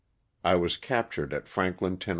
I 0.43 0.55
was 0.55 0.77
captured 0.77 1.31
at 1.31 1.47
Franklin, 1.47 1.97
Tenn. 1.97 2.09